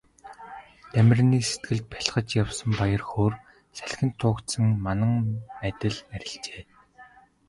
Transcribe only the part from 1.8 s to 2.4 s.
бялхаж